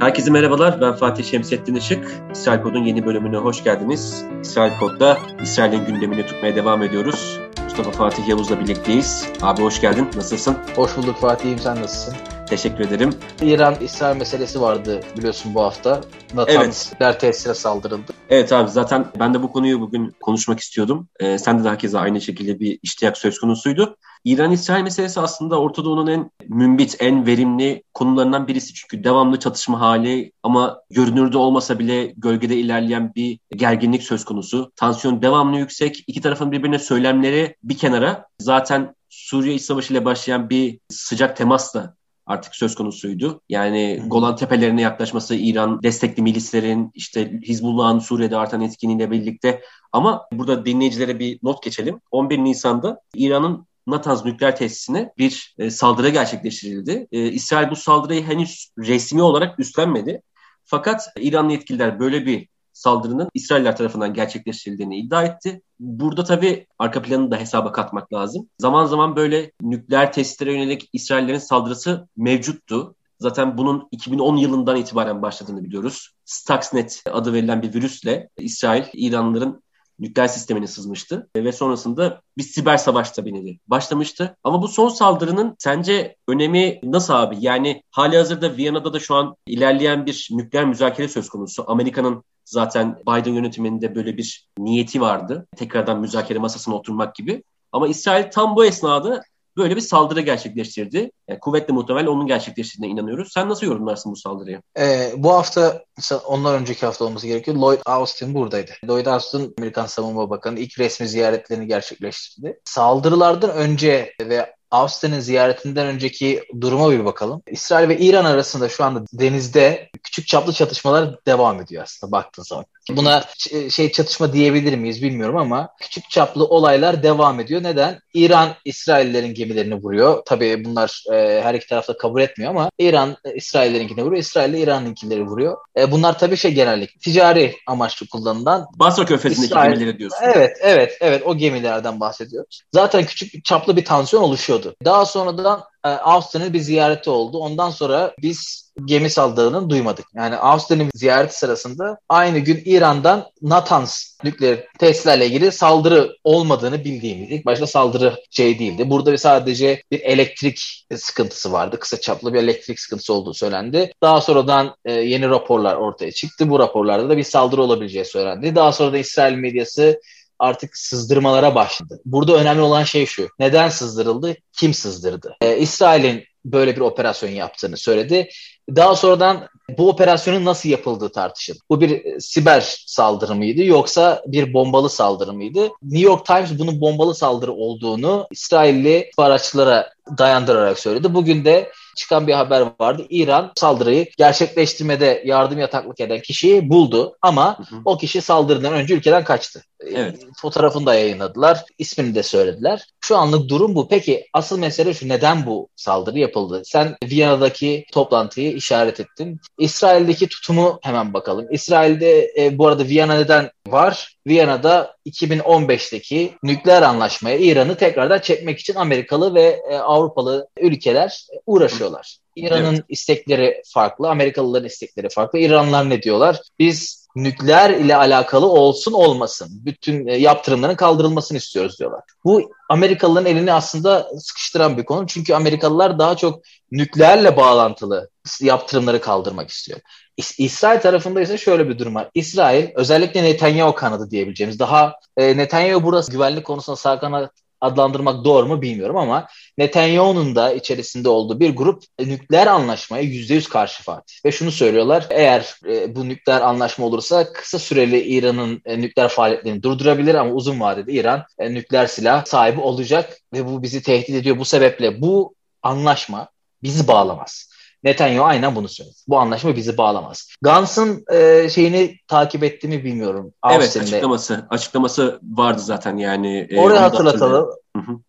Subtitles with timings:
[0.00, 2.12] Herkese merhabalar, ben Fatih Şemsettin Işık.
[2.32, 4.24] İsrail Pod'un yeni bölümüne hoş geldiniz.
[4.42, 7.40] İsrail Pod'da İsrail'in gündemini tutmaya devam ediyoruz.
[7.64, 9.28] Mustafa Fatih Yavuz'la birlikteyiz.
[9.42, 10.56] Abi hoş geldin, nasılsın?
[10.76, 12.14] Hoş bulduk Fatih'im, sen nasılsın?
[12.50, 13.10] Teşekkür ederim.
[13.42, 16.00] İran-İsrail meselesi vardı biliyorsun bu hafta.
[16.34, 17.20] Natanz evet.
[17.20, 18.12] tesisine saldırıldı.
[18.30, 21.08] Evet abi zaten ben de bu konuyu bugün konuşmak istiyordum.
[21.20, 23.96] Ee, sen de herkese aynı şekilde bir iştiyak söz konusuydu.
[24.24, 28.74] İran-İsrail meselesi aslında Orta Doğu'nun en mümbit, en verimli konularından birisi.
[28.74, 34.72] Çünkü devamlı çatışma hali ama görünürde olmasa bile gölgede ilerleyen bir gerginlik söz konusu.
[34.76, 36.04] Tansiyon devamlı yüksek.
[36.06, 38.26] İki tarafın birbirine söylemleri bir kenara.
[38.38, 41.99] Zaten Suriye İç Savaşı ile başlayan bir sıcak temasla
[42.30, 43.40] artık söz konusuydu.
[43.48, 49.62] Yani Golan Tepelerine yaklaşması İran destekli milislerin işte Hizbullah'ın Suriye'de artan etkinliğiyle birlikte
[49.92, 52.00] ama burada dinleyicilere bir not geçelim.
[52.10, 57.08] 11 Nisan'da İran'ın Natanz nükleer tesisine bir e, saldırı gerçekleştirildi.
[57.12, 60.22] E, İsrail bu saldırıyı henüz resmi olarak üstlenmedi.
[60.64, 65.62] Fakat İranlı yetkililer böyle bir saldırının İsrailler tarafından gerçekleştirildiğini iddia etti.
[65.80, 68.48] Burada tabii arka planını da hesaba katmak lazım.
[68.58, 72.94] Zaman zaman böyle nükleer testlere yönelik İsraillerin saldırısı mevcuttu.
[73.18, 76.10] Zaten bunun 2010 yılından itibaren başladığını biliyoruz.
[76.24, 79.62] Stuxnet adı verilen bir virüsle İsrail, İranlıların
[80.00, 84.36] nükleer sistemine sızmıştı ve sonrasında bir siber savaş tabii başlamıştı.
[84.44, 87.36] Ama bu son saldırının sence önemi nasıl abi?
[87.40, 91.64] Yani hali hazırda Viyana'da da şu an ilerleyen bir nükleer müzakere söz konusu.
[91.66, 95.46] Amerika'nın zaten Biden yönetiminde böyle bir niyeti vardı.
[95.56, 97.42] Tekrardan müzakere masasına oturmak gibi.
[97.72, 99.22] Ama İsrail tam bu esnada
[99.60, 101.10] böyle bir saldırı gerçekleştirdi.
[101.28, 103.32] Yani kuvvetle muhtemel onun gerçekleştirdiğine inanıyoruz.
[103.32, 104.62] Sen nasıl yorumlarsın bu saldırıyı?
[104.78, 105.84] Ee, bu hafta
[106.26, 107.56] ondan önceki hafta olması gerekiyor.
[107.56, 108.70] Lloyd Austin buradaydı.
[108.88, 112.60] Lloyd Austin Amerikan Savunma Bakanı ilk resmi ziyaretlerini gerçekleştirdi.
[112.64, 117.42] Saldırılardan önce ve Austin'in ziyaretinden önceki duruma bir bakalım.
[117.50, 122.64] İsrail ve İran arasında şu anda denizde küçük çaplı çatışmalar devam ediyor aslında baktığın zaman.
[122.90, 123.24] Buna
[123.70, 127.62] şey çatışma diyebilir miyiz bilmiyorum ama küçük çaplı olaylar devam ediyor.
[127.62, 128.00] Neden?
[128.14, 130.22] İran İsraillerin gemilerini vuruyor.
[130.26, 134.22] Tabii bunlar e, her iki tarafta kabul etmiyor ama İran e, İsraillerinkini vuruyor.
[134.22, 135.56] İsrail de İran'ınkileri vuruyor.
[135.76, 138.66] E, bunlar tabii şey genellikle ticari amaçlı kullanılan.
[138.76, 140.18] Basra Körfezi'ndeki İsrail, gemileri diyorsun.
[140.22, 142.62] Evet, evet, evet o gemilerden bahsediyoruz.
[142.74, 144.22] Zaten küçük çaplı bir tansiyon
[144.60, 144.76] oluşuyordu.
[144.84, 147.38] Daha sonradan e, Austin'in bir ziyareti oldu.
[147.38, 150.06] Ondan sonra biz gemi saldırının duymadık.
[150.14, 157.30] Yani Austin'in ziyareti sırasında aynı gün İran'dan Natanz nükleer tesislerle ilgili saldırı olmadığını bildiğimiz.
[157.30, 158.90] İlk başta saldırı şey değildi.
[158.90, 161.78] Burada sadece bir elektrik sıkıntısı vardı.
[161.80, 163.92] Kısa çaplı bir elektrik sıkıntısı olduğu söylendi.
[164.02, 166.50] Daha sonradan e, yeni raporlar ortaya çıktı.
[166.50, 168.54] Bu raporlarda da bir saldırı olabileceği söylendi.
[168.54, 170.00] Daha sonra da İsrail medyası
[170.40, 172.00] artık sızdırmalara başladı.
[172.04, 173.28] Burada önemli olan şey şu.
[173.38, 174.36] Neden sızdırıldı?
[174.52, 175.36] Kim sızdırdı?
[175.40, 178.28] Ee, İsrail'in böyle bir operasyon yaptığını söyledi.
[178.76, 179.48] Daha sonradan
[179.78, 181.58] bu operasyonun nasıl yapıldığı tartışıldı.
[181.70, 185.68] Bu bir e, siber saldırı mıydı yoksa bir bombalı saldırı mıydı?
[185.82, 191.14] New York Times bunun bombalı saldırı olduğunu İsrailli istihbaratçılara dayandırarak söyledi.
[191.14, 193.06] Bugün de çıkan bir haber vardı.
[193.10, 197.80] İran saldırıyı gerçekleştirmede yardım yataklık eden kişiyi buldu ama hı hı.
[197.84, 199.62] o kişi saldırıdan önce ülkeden kaçtı.
[199.80, 200.26] Evet.
[200.36, 201.64] Fotoğrafını da yayınladılar.
[201.78, 202.86] ismini de söylediler.
[203.00, 203.88] Şu anlık durum bu.
[203.88, 206.62] Peki asıl mesele şu neden bu saldırı yapıldı?
[206.64, 209.40] Sen Viyana'daki toplantıyı işaret ettin.
[209.60, 211.46] İsrail'deki tutumu hemen bakalım.
[211.50, 214.16] İsrail'de e, bu arada Viyana neden var?
[214.26, 222.18] Viyana'da 2015'teki nükleer anlaşmaya İran'ı tekrardan çekmek için Amerikalı ve e, Avrupalı ülkeler uğraşıyorlar.
[222.36, 222.84] İran'ın evet.
[222.88, 225.38] istekleri farklı, Amerikalıların istekleri farklı.
[225.38, 226.40] İranlılar ne diyorlar?
[226.58, 229.48] Biz nükleer ile alakalı olsun olmasın.
[229.52, 232.00] Bütün e, yaptırımların kaldırılmasını istiyoruz diyorlar.
[232.24, 235.06] Bu Amerikalıların elini aslında sıkıştıran bir konu.
[235.06, 236.40] Çünkü Amerikalılar daha çok
[236.72, 238.10] nükleerle bağlantılı
[238.40, 239.80] yaptırımları kaldırmak istiyor.
[240.18, 242.10] İs- İsrail tarafında ise şöyle bir durum var.
[242.14, 248.46] İsrail özellikle Netanyahu kanadı diyebileceğimiz daha e, Netanyahu burası güvenlik konusunda sağ kanat adlandırmak doğru
[248.46, 249.26] mu bilmiyorum ama
[249.58, 254.14] Netanyahu'nun da içerisinde olduğu bir grup nükleer anlaşmaya %100 karşı Fatih.
[254.24, 259.62] Ve şunu söylüyorlar eğer e, bu nükleer anlaşma olursa kısa süreli İran'ın e, nükleer faaliyetlerini
[259.62, 264.38] durdurabilir ama uzun vadede İran e, nükleer silah sahibi olacak ve bu bizi tehdit ediyor.
[264.38, 266.28] Bu sebeple bu anlaşma
[266.62, 267.49] bizi bağlamaz.
[267.84, 268.94] Netanyahu aynen bunu söyledi.
[269.08, 270.28] Bu anlaşma bizi bağlamaz.
[270.42, 273.32] Gans'ın e, şeyini takip ettiğimi bilmiyorum.
[273.50, 274.46] Evet açıklaması.
[274.50, 276.46] Açıklaması vardı zaten yani.
[276.50, 277.50] E, Oraya hatırlatalım.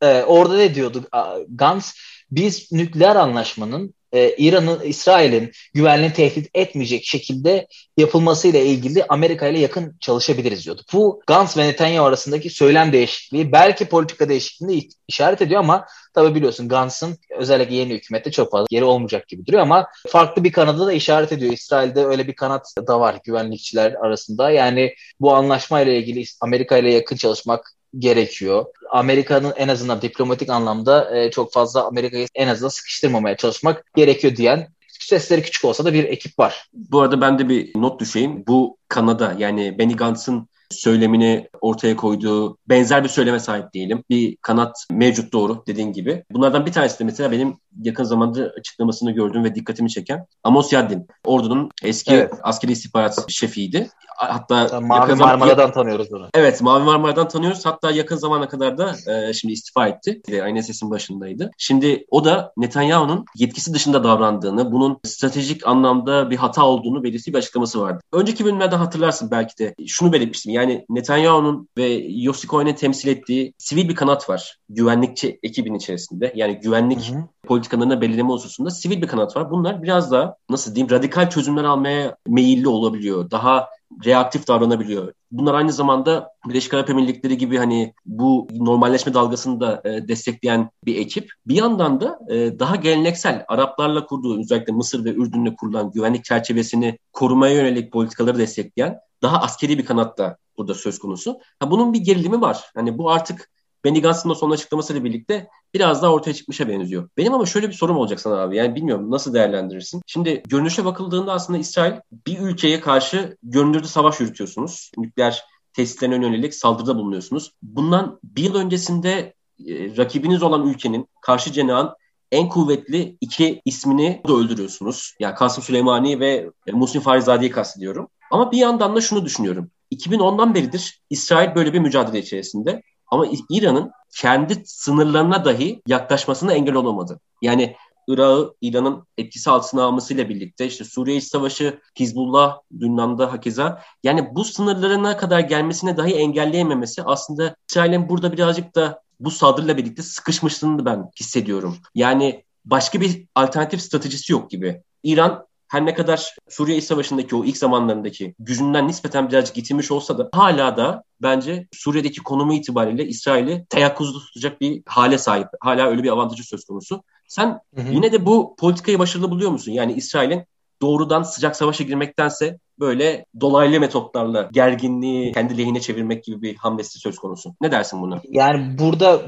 [0.02, 1.04] E, orada ne diyordu
[1.50, 1.94] Gans?
[2.32, 7.68] Biz nükleer anlaşmanın e, İran'ın, İsrail'in güvenliğini tehdit etmeyecek şekilde
[7.98, 10.82] yapılmasıyla ilgili Amerika ile yakın çalışabiliriz diyordu.
[10.94, 16.70] Bu Gantz ve Netanyahu arasındaki söylem değişikliği belki politika değişikliğini işaret ediyor ama tabi biliyorsun
[16.70, 20.94] Gantz'ın özellikle yeni hükümette çok fazla yeri olmayacak gibi duruyor ama farklı bir kanada da
[20.94, 21.54] işaret ediyor.
[21.54, 24.52] İsrail'de öyle bir kanat da var güvenlikçiler arasında.
[24.52, 28.66] Yani bu anlaşma ile ilgili Amerika ile yakın çalışmak gerekiyor.
[28.92, 34.68] Amerika'nın en azından diplomatik anlamda e, çok fazla Amerika'yı en azından sıkıştırmamaya çalışmak gerekiyor diyen
[34.88, 36.70] sesleri küçük olsa da bir ekip var.
[36.74, 38.44] Bu arada ben de bir not düşeyim.
[38.48, 44.04] Bu Kanada yani Benny Gantz'ın söylemini ortaya koyduğu benzer bir söyleme sahip diyelim.
[44.10, 46.24] Bir kanat mevcut doğru dediğin gibi.
[46.32, 51.08] Bunlardan bir tanesi de mesela benim yakın zamanda açıklamasını gördüğüm ve dikkatimi çeken Amos Yaddin.
[51.26, 52.34] Ordu'nun eski evet.
[52.44, 53.90] askeri istihbarat şefiydi.
[54.22, 56.30] Hatta Mavi Marmara'dan tanıyoruz onu.
[56.34, 57.66] Evet Mavi Marmara'dan tanıyoruz.
[57.66, 60.22] Hatta yakın zamana kadar da e, şimdi istifa etti.
[60.44, 61.52] Aynı sesin başındaydı.
[61.58, 67.38] Şimdi o da Netanyahu'nun yetkisi dışında davrandığını, bunun stratejik anlamda bir hata olduğunu belirttiği bir
[67.40, 68.04] açıklaması vardı.
[68.14, 70.54] Önceki bölümlerde hatırlarsın belki de şunu belirtmiştim.
[70.54, 74.58] Yani Netanyahu'nun ve Yossi Cohen'in temsil ettiği sivil bir kanat var.
[74.70, 76.34] Güvenlikçi ekibin içerisinde.
[76.36, 77.24] Yani güvenlik hı hı.
[77.62, 79.52] Politikalarına belirleme hususunda sivil bir kanat var.
[79.52, 83.32] Bunlar biraz daha nasıl diyeyim radikal çözümler almaya meyilli olabiliyor.
[83.32, 83.70] Daha
[84.06, 85.14] reaktif davranabiliyor.
[85.32, 90.96] Bunlar aynı zamanda Birleşik Arap Emirlikleri gibi hani bu normalleşme dalgasını da e, destekleyen bir
[90.96, 91.32] ekip.
[91.48, 96.98] Bir yandan da e, daha geleneksel Araplarla kurduğu özellikle Mısır ve Ürdün'le kurulan güvenlik çerçevesini
[97.14, 101.40] korumaya yönelik politikaları destekleyen daha askeri bir kanat da burada söz konusu.
[101.60, 102.72] Ha, bunun bir gerilimi var.
[102.76, 103.50] Hani bu artık
[103.86, 107.10] Benny Gantz'ın da son açıklamasıyla birlikte biraz daha ortaya çıkmışa benziyor.
[107.18, 108.58] Benim ama şöyle bir sorum olacak sana abi.
[108.58, 110.02] Yani bilmiyorum nasıl değerlendirirsin.
[110.08, 111.94] Şimdi görünüşe bakıldığında aslında İsrail
[112.28, 114.92] bir ülkeye karşı görünürde savaş yürütüyorsunuz.
[114.98, 115.44] Nükleer
[115.74, 117.52] tesislerine yönelik saldırıda bulunuyorsunuz.
[117.62, 119.34] Bundan bir yıl öncesinde
[119.68, 121.90] e, rakibiniz olan ülkenin karşı cenahın
[122.32, 125.16] en kuvvetli iki ismini de öldürüyorsunuz.
[125.20, 128.08] Yani Kasım Süleymani ve Muhsin Farizade'yi kastediyorum.
[128.32, 129.72] Ama bir yandan da şunu düşünüyorum.
[129.92, 132.84] 2010'dan beridir İsrail böyle bir mücadele içerisinde.
[133.12, 137.20] Ama İran'ın kendi sınırlarına dahi yaklaşmasına engel olamadı.
[137.42, 137.76] Yani
[138.08, 144.44] Irak'ı İran'ın etkisi altına almasıyla birlikte işte Suriye İç Savaşı, Hizbullah, Lübnan'da hakeza yani bu
[144.44, 151.10] sınırlarına kadar gelmesine dahi engelleyememesi aslında İsrail'in burada birazcık da bu saldırıyla birlikte sıkışmışlığını ben
[151.20, 151.78] hissediyorum.
[151.96, 154.84] Yani başka bir alternatif stratejisi yok gibi.
[155.04, 160.18] İran her ne kadar Suriye İç Savaşı'ndaki o ilk zamanlarındaki gücünden nispeten birazcık getirmiş olsa
[160.18, 165.48] da hala da bence Suriye'deki konumu itibariyle İsrail'i teyakkuzda tutacak bir hale sahip.
[165.60, 167.04] Hala öyle bir avantajı söz konusu.
[167.28, 167.94] Sen hı hı.
[167.94, 169.72] yine de bu politikayı başarılı buluyor musun?
[169.72, 170.46] Yani İsrail'in
[170.82, 177.20] doğrudan sıcak savaşa girmektense böyle dolaylı metotlarla gerginliği kendi lehine çevirmek gibi bir hamlesi söz
[177.20, 177.56] konusu.
[177.62, 178.22] Ne dersin buna?
[178.30, 179.22] Yani burada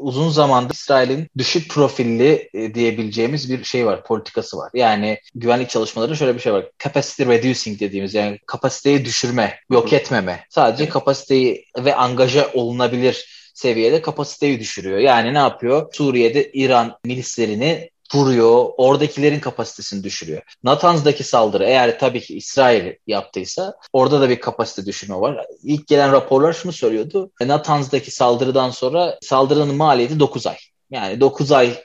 [0.00, 4.70] uzun zamandır İsrail'in düşük profilli e, diyebileceğimiz bir şey var, politikası var.
[4.74, 6.70] Yani güvenlik çalışmaları şöyle bir şey var.
[6.84, 10.44] Capacity reducing dediğimiz yani kapasiteyi düşürme, yok etmeme.
[10.50, 10.92] Sadece evet.
[10.92, 14.98] kapasiteyi ve angaja olunabilir seviyede kapasiteyi düşürüyor.
[14.98, 15.92] Yani ne yapıyor?
[15.92, 18.70] Suriye'de İran milislerini vuruyor.
[18.76, 20.42] Oradakilerin kapasitesini düşürüyor.
[20.62, 25.46] Natanz'daki saldırı eğer tabii ki İsrail yaptıysa orada da bir kapasite düşürme var.
[25.62, 27.30] İlk gelen raporlar şunu söylüyordu.
[27.40, 30.56] Natanz'daki saldırıdan sonra saldırının maliyeti 9 ay.
[30.90, 31.76] Yani 9 ay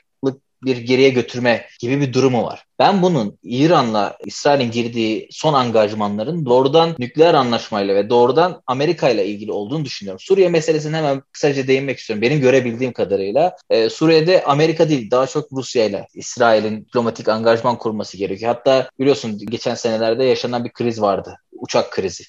[0.65, 2.65] bir geriye götürme gibi bir durumu var.
[2.79, 9.51] Ben bunun İran'la İsrail'in girdiği son angajmanların doğrudan nükleer anlaşmayla ve doğrudan Amerika ile ilgili
[9.51, 10.19] olduğunu düşünüyorum.
[10.19, 12.21] Suriye meselesine hemen kısaca değinmek istiyorum.
[12.21, 18.17] Benim görebildiğim kadarıyla e, Suriye'de Amerika değil daha çok Rusya ile İsrail'in diplomatik angajman kurması
[18.17, 18.55] gerekiyor.
[18.55, 22.23] Hatta biliyorsun geçen senelerde yaşanan bir kriz vardı uçak krizi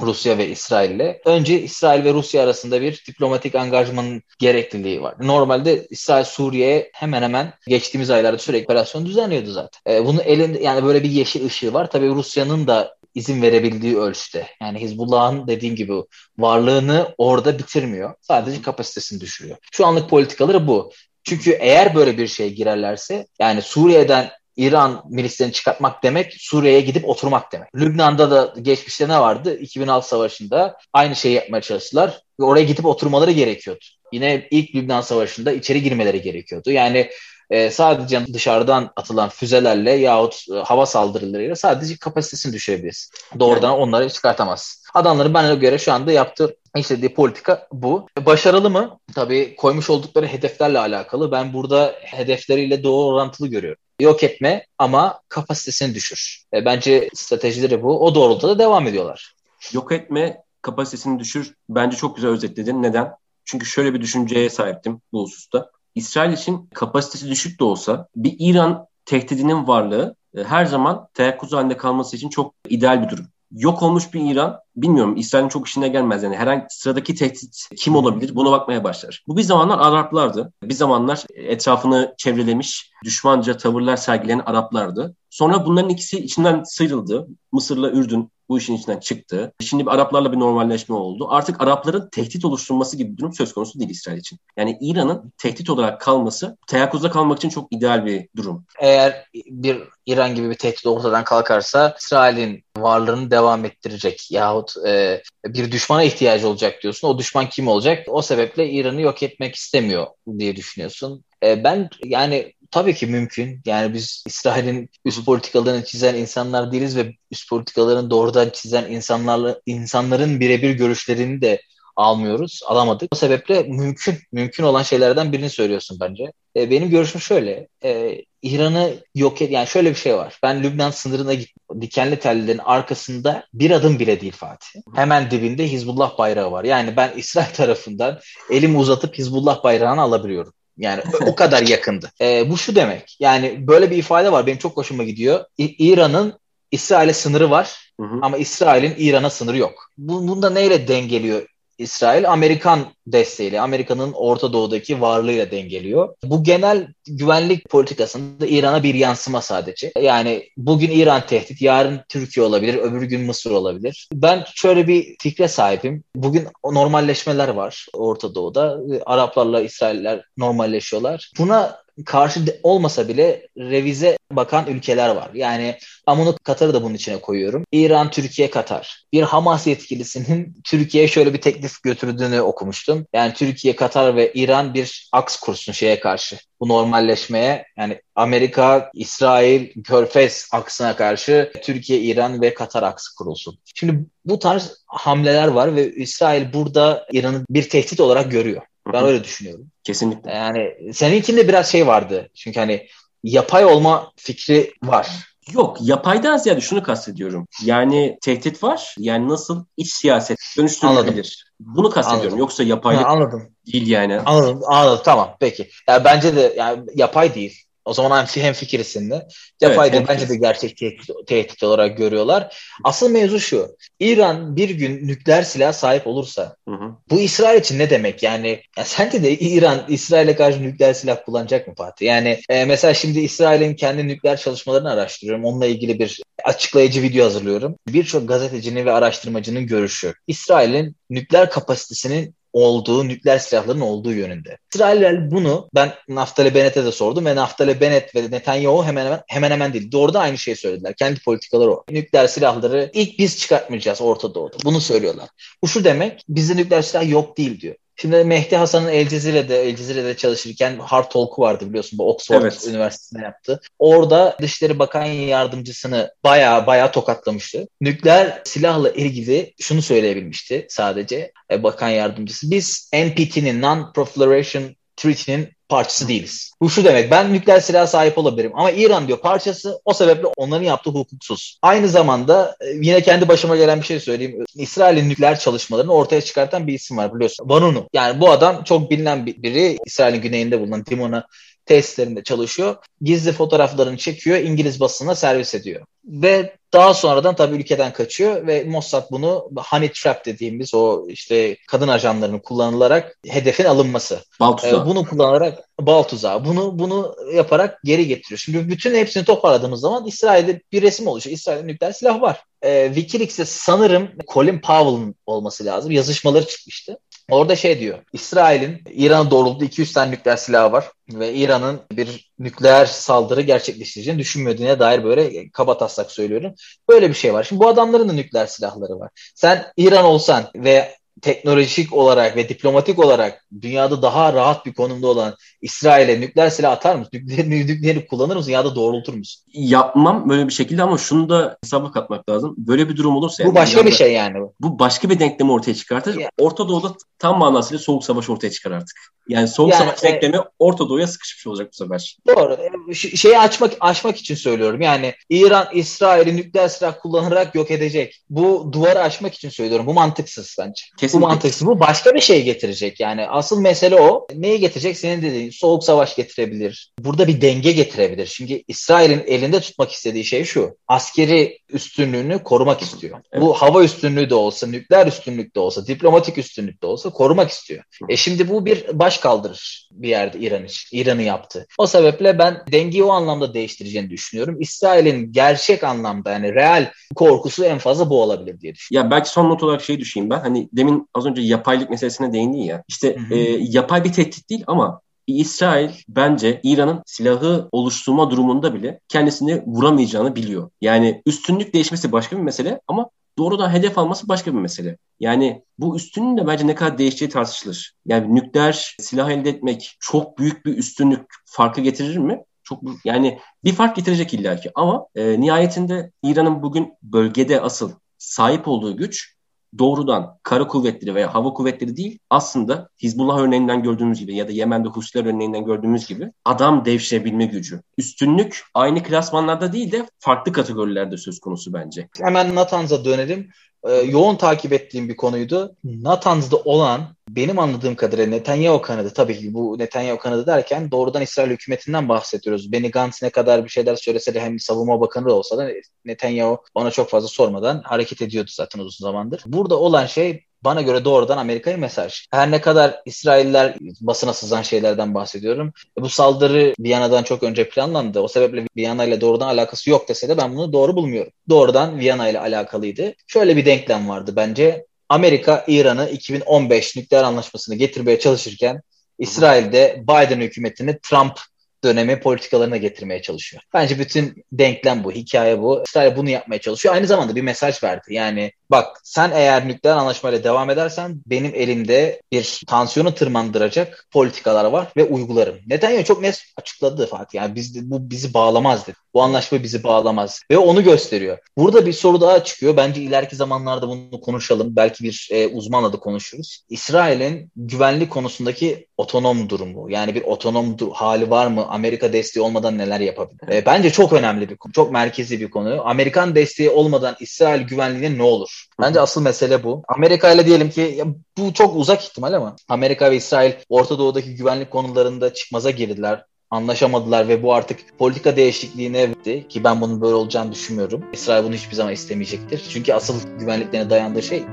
[0.00, 1.20] Rusya ve İsrail ile.
[1.24, 5.14] Önce İsrail ve Rusya arasında bir diplomatik angajmanın gerekliliği var.
[5.20, 9.94] Normalde İsrail Suriye'ye hemen hemen geçtiğimiz aylarda sürekli operasyon düzenliyordu zaten.
[9.94, 11.90] E, bunun elinde yani böyle bir yeşil ışığı var.
[11.90, 14.46] Tabii Rusya'nın da izin verebildiği ölçüde.
[14.62, 15.92] Yani Hizbullah'ın dediğim gibi
[16.38, 18.14] varlığını orada bitirmiyor.
[18.20, 19.56] Sadece kapasitesini düşürüyor.
[19.72, 20.92] Şu anlık politikaları bu.
[21.24, 27.52] Çünkü eğer böyle bir şeye girerlerse yani Suriye'den İran milislerini çıkartmak demek Suriye'ye gidip oturmak
[27.52, 27.74] demek.
[27.76, 29.58] Lübnan'da da geçmişte ne vardı?
[29.58, 33.84] 2006 savaşında aynı şeyi yapmaya çalıştılar ve oraya gidip oturmaları gerekiyordu.
[34.12, 36.70] Yine ilk Lübnan savaşında içeri girmeleri gerekiyordu.
[36.70, 37.10] Yani
[37.50, 43.10] e, sadece dışarıdan atılan füzelerle yahut e, hava saldırılarıyla sadece kapasitesini düşürebiliriz.
[43.40, 43.80] Doğrudan yani.
[43.80, 44.82] onları çıkartamaz.
[44.94, 48.06] Adamların bana göre şu anda yaptığı istediği politika bu.
[48.26, 48.98] Başarılı mı?
[49.14, 51.32] Tabii koymuş oldukları hedeflerle alakalı.
[51.32, 56.44] Ben burada hedefleriyle doğru orantılı görüyorum yok etme ama kapasitesini düşür.
[56.54, 58.04] E, bence stratejileri bu.
[58.04, 59.34] O doğrultuda da devam ediyorlar.
[59.72, 61.54] Yok etme, kapasitesini düşür.
[61.68, 62.82] Bence çok güzel özetledin.
[62.82, 63.14] Neden?
[63.44, 65.70] Çünkü şöyle bir düşünceye sahiptim bu hususta.
[65.94, 71.76] İsrail için kapasitesi düşük de olsa bir İran tehdidinin varlığı e, her zaman teyakkuz halinde
[71.76, 76.22] kalması için çok ideal bir durum yok olmuş bir İran bilmiyorum İsrail'in çok işine gelmez
[76.22, 79.24] yani herhangi sıradaki tehdit kim olabilir buna bakmaya başlar.
[79.28, 80.52] Bu bir zamanlar Araplardı.
[80.62, 85.16] Bir zamanlar etrafını çevrelemiş düşmanca tavırlar sergileyen Araplardı.
[85.30, 87.26] Sonra bunların ikisi içinden sıyrıldı.
[87.52, 89.52] Mısır'la Ürdün bu işin içinden çıktı.
[89.60, 91.26] Şimdi bir Araplarla bir normalleşme oldu.
[91.30, 94.38] Artık Arapların tehdit oluşturması gibi bir durum söz konusu değil İsrail için.
[94.56, 98.64] Yani İran'ın tehdit olarak kalması teyakkuzda kalmak için çok ideal bir durum.
[98.80, 105.72] Eğer bir İran gibi bir tehdit ortadan kalkarsa İsrail'in varlığını devam ettirecek yahut e, bir
[105.72, 107.08] düşmana ihtiyacı olacak diyorsun.
[107.08, 108.06] O düşman kim olacak?
[108.08, 110.06] O sebeple İran'ı yok etmek istemiyor
[110.38, 111.24] diye düşünüyorsun.
[111.42, 113.62] E, ben yani tabii ki mümkün.
[113.66, 120.40] Yani biz İsrail'in üst politikalarını çizen insanlar değiliz ve üst politikalarını doğrudan çizen insanlarla insanların
[120.40, 121.60] birebir görüşlerini de
[121.98, 123.08] almıyoruz, alamadık.
[123.12, 126.32] O sebeple mümkün, mümkün olan şeylerden birini söylüyorsun bence.
[126.56, 130.38] E, benim görüşüm şöyle, e, İran'ı yok et, yani şöyle bir şey var.
[130.42, 131.80] Ben Lübnan sınırına gittim.
[131.80, 134.68] Dikenli tellerin arkasında bir adım bile değil Fatih.
[134.94, 136.64] Hemen dibinde Hizbullah bayrağı var.
[136.64, 138.18] Yani ben İsrail tarafından
[138.50, 140.52] elimi uzatıp Hizbullah bayrağını alabiliyorum.
[140.78, 142.12] Yani o kadar yakındı.
[142.20, 143.16] E, bu şu demek.
[143.20, 144.46] Yani böyle bir ifade var.
[144.46, 145.44] Benim çok hoşuma gidiyor.
[145.58, 148.18] İ- İran'ın İsrail'e sınırı var hı hı.
[148.22, 149.90] ama İsrail'in İran'a sınırı yok.
[149.98, 151.46] Bu, bunda neyle dengeliyor
[151.78, 156.14] İsrail Amerikan desteğiyle, Amerika'nın Orta Doğu'daki varlığıyla dengeliyor.
[156.24, 159.92] Bu genel güvenlik politikasında İran'a bir yansıma sadece.
[160.00, 164.08] Yani bugün İran tehdit, yarın Türkiye olabilir, öbür gün Mısır olabilir.
[164.12, 166.04] Ben şöyle bir fikre sahibim.
[166.14, 168.78] Bugün normalleşmeler var Orta Doğu'da.
[169.06, 171.30] Araplarla İsrailler normalleşiyorlar.
[171.38, 175.30] Buna karşı olmasa bile revize bakan ülkeler var.
[175.34, 175.78] Yani
[176.08, 177.64] ben bunu Katar'ı da bunun içine koyuyorum.
[177.72, 179.04] İran, Türkiye, Katar.
[179.12, 183.06] Bir Hamas yetkilisinin Türkiye'ye şöyle bir teklif götürdüğünü okumuştum.
[183.12, 186.36] Yani Türkiye, Katar ve İran bir aks kursun şeye karşı.
[186.60, 193.58] Bu normalleşmeye yani Amerika, İsrail, Körfez aksına karşı Türkiye, İran ve Katar aksı kurulsun.
[193.74, 198.62] Şimdi bu tarz hamleler var ve İsrail burada İran'ı bir tehdit olarak görüyor.
[198.92, 199.70] Ben öyle düşünüyorum.
[199.84, 200.30] Kesinlikle.
[200.30, 202.28] Yani seninkinde biraz şey vardı.
[202.34, 202.86] Çünkü hani
[203.22, 205.08] yapay olma fikri var.
[205.52, 207.48] Yok yapaydan ziyade şunu kastediyorum.
[207.64, 208.94] Yani tehdit var.
[208.98, 211.44] Yani nasıl iç siyaset dönüştürülebilir.
[211.60, 212.24] Bunu kastediyorum.
[212.24, 212.38] Anladım.
[212.38, 213.48] Yoksa yapaylık ha, anladım.
[213.66, 214.20] değil yani.
[214.20, 214.60] Anladım.
[214.66, 215.02] Anladım.
[215.04, 215.36] Tamam.
[215.40, 215.68] Peki.
[215.88, 217.62] Yani bence de yani yapay değil.
[217.84, 219.26] O zaman hem, hem fikir seninle.
[219.60, 222.56] Yapay evet, bence de gerçek tehdit, tehdit olarak görüyorlar.
[222.84, 223.76] Asıl mevzu şu.
[224.00, 226.87] İran bir gün nükleer silah sahip olursa hı hı.
[227.10, 228.22] Bu İsrail için ne demek?
[228.22, 232.06] Yani ya sence de İran İsrail'e karşı nükleer silah kullanacak mı Fatih?
[232.06, 235.44] Yani e, mesela şimdi İsrail'in kendi nükleer çalışmalarını araştırıyorum.
[235.44, 237.76] Onunla ilgili bir açıklayıcı video hazırlıyorum.
[237.88, 240.14] Birçok gazetecinin ve araştırmacının görüşü.
[240.26, 244.58] İsrail'in nükleer kapasitesinin olduğu, nükleer silahların olduğu yönünde.
[244.74, 249.50] İsrailler bunu ben Naftali Bennett'e de sordum ve Naftali Bennett ve Netanyahu hemen hemen hemen
[249.50, 249.92] hemen değil.
[249.92, 250.94] Doğrudan aynı şeyi söylediler.
[250.96, 251.84] Kendi politikaları o.
[251.90, 254.56] Nükleer silahları ilk biz çıkartmayacağız Orta Doğu'da.
[254.64, 255.28] Bunu söylüyorlar.
[255.62, 257.74] Bu şu demek bizde nükleer silah yok değil diyor.
[258.00, 262.66] Şimdi Mehdi Hasan'ın El Cezire'de, El Cezire'de çalışırken Hard Talk'u vardı biliyorsun bu Oxford evet.
[262.68, 263.60] Üniversitesi'nde yaptı.
[263.78, 267.68] Orada Dışişleri Bakan Yardımcısını baya baya tokatlamıştı.
[267.80, 272.50] Nükleer silahla ilgili şunu söyleyebilmişti sadece e, Bakan Yardımcısı.
[272.50, 276.52] Biz NPT'nin Non-Proliferation Treaty'nin parçası değiliz.
[276.60, 280.64] Bu şu demek ben nükleer silah sahip olabilirim ama İran diyor parçası o sebeple onların
[280.64, 281.58] yaptığı hukuksuz.
[281.62, 284.44] Aynı zamanda e, yine kendi başıma gelen bir şey söyleyeyim.
[284.54, 287.48] İsrail'in nükleer çalışmalarını ortaya çıkartan bir isim var biliyorsun.
[287.48, 287.88] Vanunu.
[287.92, 289.78] Yani bu adam çok bilinen biri.
[289.86, 291.26] İsrail'in güneyinde bulunan Dimona
[291.68, 292.76] tesislerinde çalışıyor.
[293.00, 295.86] Gizli fotoğraflarını çekiyor, İngiliz basınına servis ediyor.
[296.04, 301.88] Ve daha sonradan tabii ülkeden kaçıyor ve Mossad bunu honey trap dediğimiz o işte kadın
[301.88, 304.20] ajanlarının kullanılarak hedefin alınması.
[304.40, 304.82] Bal tuzağı.
[304.82, 306.44] Ee, bunu kullanarak bal tuzağı.
[306.44, 308.38] Bunu bunu yaparak geri getiriyor.
[308.38, 311.36] Şimdi bütün hepsini toparladığımız zaman İsrail'de bir resim oluşuyor.
[311.36, 312.44] İsrail'de nükleer silah var.
[312.62, 315.90] Ee, Wikileaks'te sanırım Colin Powell'ın olması lazım.
[315.90, 316.98] Yazışmaları çıkmıştı.
[317.30, 317.98] Orada şey diyor.
[318.12, 324.78] İsrail'in İran'a doğrulttuğu 200 tane nükleer silahı var ve İran'ın bir nükleer saldırı gerçekleştireceğini düşünmediğine
[324.78, 326.54] dair böyle kaba taslak söylüyorum.
[326.88, 327.44] Böyle bir şey var.
[327.44, 329.10] Şimdi bu adamların da nükleer silahları var.
[329.34, 335.34] Sen İran olsan ve teknolojik olarak ve diplomatik olarak dünyada daha rahat bir konumda olan
[335.62, 337.10] İsrail'e nükleer silah atar mısın?
[337.12, 339.42] Nükleer, nükleeri kullanır mısın ya da doğrultur musun?
[339.52, 342.54] Yapmam böyle bir şekilde ama şunu da hesaba katmak lazım.
[342.58, 343.44] Böyle bir durum olursa...
[343.44, 344.38] Bu yani, başka bir şey yani.
[344.60, 346.14] Bu başka bir denklemi ortaya çıkartır.
[346.14, 346.30] Yani.
[346.38, 348.96] Orta Doğu'da tam manasıyla soğuk savaş ortaya çıkar artık.
[349.28, 352.16] Yani soğuk yani, savaş e, denklemi Orta Doğu'ya sıkışmış olacak bu sefer.
[352.28, 352.56] Doğru.
[352.90, 354.80] E, şeyi açmak açmak için söylüyorum.
[354.80, 358.22] Yani İran İsrail'i nükleer silah kullanarak yok edecek.
[358.30, 359.86] Bu duvarı açmak için söylüyorum.
[359.86, 360.82] Bu mantıksız bence.
[360.96, 361.26] Kesinlikle Kesinlikle.
[361.26, 361.66] Bu mantıksız.
[361.66, 363.00] Bu başka bir şey getirecek.
[363.00, 364.26] Yani asıl mesele o.
[364.34, 364.98] Neyi getirecek?
[364.98, 366.92] Senin dediğin soğuk savaş getirebilir.
[366.98, 368.26] Burada bir denge getirebilir.
[368.26, 370.76] Çünkü İsrail'in elinde tutmak istediği şey şu.
[370.88, 373.18] Askeri üstünlüğünü korumak istiyor.
[373.32, 373.42] Evet.
[373.42, 377.84] Bu hava üstünlüğü de olsa, nükleer üstünlük de olsa, diplomatik üstünlük de olsa korumak istiyor.
[378.08, 380.98] E şimdi bu bir baş kaldırır bir yerde İran için.
[380.98, 381.66] İran'ı yaptı.
[381.78, 384.56] O sebeple ben dengeyi o anlamda değiştireceğini düşünüyorum.
[384.60, 389.10] İsrail'in gerçek anlamda yani real korkusu en fazla bu olabilir diye düşünüyorum.
[389.10, 390.40] Ya belki son not olarak şey düşüneyim ben.
[390.40, 392.82] Hani demin az önce yapaylık meselesine değindin ya.
[392.88, 399.62] İşte e, yapay bir tehdit değil ama İsrail bence İran'ın silahı oluşturma durumunda bile kendisini
[399.66, 400.70] vuramayacağını biliyor.
[400.80, 404.96] Yani üstünlük değişmesi başka bir mesele ama doğrudan hedef alması başka bir mesele.
[405.20, 407.94] Yani bu üstünlüğün de bence ne kadar değişeceği tartışılır.
[408.06, 412.42] Yani nükleer silah elde etmek çok büyük bir üstünlük farkı getirir mi?
[412.62, 418.96] Çok yani bir fark getirecek illaki ama e, nihayetinde İran'ın bugün bölgede asıl sahip olduğu
[418.96, 419.37] güç
[419.78, 424.88] doğrudan kara kuvvetleri veya hava kuvvetleri değil aslında Hizbullah örneğinden gördüğümüz gibi ya da Yemen'de
[424.88, 427.82] Husiler örneğinden gördüğümüz gibi adam devşirebilme gücü.
[427.98, 432.08] Üstünlük aynı klasmanlarda değil de farklı kategorilerde söz konusu bence.
[432.22, 433.50] Hemen Natanz'a dönelim
[433.84, 435.76] e, yoğun takip ettiğim bir konuydu.
[435.84, 441.50] Natanz'da olan benim anladığım kadarıyla Netanyahu kanadı tabii ki bu Netanyahu kanadı derken doğrudan İsrail
[441.50, 442.72] hükümetinden bahsediyoruz.
[442.72, 445.70] Benny Gantz ne kadar bir şeyler söylese de hem savunma bakanı olsa da
[446.04, 449.42] Netanyahu ona çok fazla sormadan hareket ediyordu zaten uzun zamandır.
[449.46, 452.26] Burada olan şey bana göre doğrudan Amerika'ya mesaj.
[452.30, 455.72] Her ne kadar İsrailler basına sızan şeylerden bahsediyorum.
[455.98, 458.20] Bu saldırı Viyana'dan çok önce planlandı.
[458.20, 461.32] O sebeple Viyana ile doğrudan alakası yok dese de ben bunu doğru bulmuyorum.
[461.48, 463.14] Doğrudan Viyana ile alakalıydı.
[463.26, 464.87] Şöyle bir denklem vardı bence.
[465.08, 468.82] Amerika İran'ı 2015 nükleer anlaşmasını getirmeye çalışırken
[469.18, 471.40] İsrail'de Biden hükümetini Trump
[471.84, 473.62] dönemi politikalarına getirmeye çalışıyor.
[473.74, 475.82] Bence bütün denklem bu, hikaye bu.
[475.88, 476.94] İsrail bunu yapmaya çalışıyor.
[476.94, 478.14] Aynı zamanda bir mesaj verdi.
[478.14, 484.88] Yani bak sen eğer nükleer anlaşmayla devam edersen benim elimde bir tansiyonu tırmandıracak politikalar var
[484.96, 485.56] ve uygularım.
[485.66, 487.38] Neden ya çok net açıkladı Fatih.
[487.38, 488.96] Yani biz, bu bizi bağlamaz dedi.
[489.14, 490.42] Bu anlaşma bizi bağlamaz.
[490.50, 491.38] Ve onu gösteriyor.
[491.56, 492.76] Burada bir soru daha çıkıyor.
[492.76, 494.76] Bence ileriki zamanlarda bunu konuşalım.
[494.76, 496.64] Belki bir e, uzmanla da konuşuruz.
[496.68, 499.90] İsrail'in güvenlik konusundaki otonom durumu.
[499.90, 501.66] Yani bir otonom hali var mı?
[501.68, 503.52] Amerika desteği olmadan neler yapabilir?
[503.52, 504.72] E, bence çok önemli bir konu.
[504.72, 505.82] Çok merkezi bir konu.
[505.84, 508.57] Amerikan desteği olmadan İsrail güvenliğine ne olur?
[508.80, 509.82] Bence asıl mesele bu.
[509.88, 511.04] Amerika ile diyelim ki
[511.38, 517.28] bu çok uzak ihtimal ama Amerika ve İsrail Orta Doğu'daki güvenlik konularında çıkmaza girdiler anlaşamadılar
[517.28, 521.04] ve bu artık politika değişikliğine gitti ki ben bunun böyle olacağını düşünmüyorum.
[521.12, 522.62] İsrail bunu hiçbir zaman istemeyecektir.
[522.70, 524.44] Çünkü asıl güvenliklerine dayandığı şey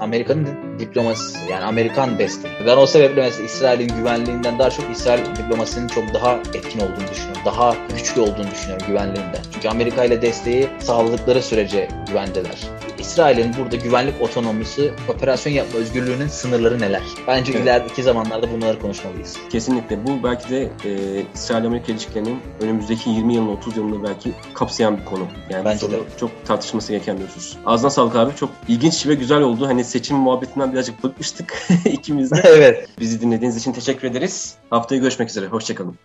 [0.00, 2.52] Amerika'nın diplomasisi yani Amerikan desteği.
[2.66, 7.42] Ben o sebeple mesela İsrail'in güvenliğinden daha çok İsrail diplomasinin çok daha etkin olduğunu düşünüyorum.
[7.44, 9.42] Daha güçlü olduğunu düşünüyorum güvenliğinden.
[9.52, 12.58] Çünkü Amerika ile desteği sağladıkları sürece güvendeler.
[13.04, 17.02] İsrail'in burada güvenlik otonomisi, operasyon yapma özgürlüğünün sınırları neler?
[17.26, 17.62] Bence evet.
[17.62, 19.36] ileriki zamanlarda bunları konuşmalıyız.
[19.50, 20.06] Kesinlikle.
[20.06, 20.90] Bu belki de e,
[21.34, 25.26] İsrail-Amerika ilişkilerinin önümüzdeki 20 yılın 30 yılını belki kapsayan bir konu.
[25.50, 25.96] Yani Bence de.
[26.20, 27.56] Çok tartışması gereken bir husus.
[27.66, 28.36] Ağzına sağlık abi.
[28.36, 29.66] Çok ilginç ve güzel oldu.
[29.66, 32.40] Hani seçim muhabbetinden birazcık bıkmıştık ikimiz de.
[32.44, 32.88] evet.
[33.00, 34.54] Bizi dinlediğiniz için teşekkür ederiz.
[34.70, 35.46] Haftaya görüşmek üzere.
[35.46, 35.96] Hoşçakalın.